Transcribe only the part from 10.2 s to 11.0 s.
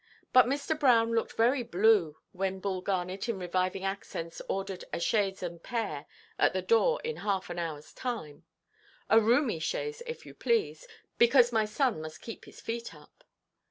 you please,